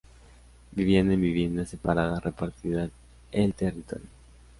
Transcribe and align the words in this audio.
Vivían 0.71 1.11
en 1.11 1.21
viviendas 1.21 1.69
separadas 1.69 2.23
repartidas 2.23 2.89
el 3.31 3.53
territorio. 3.53 4.07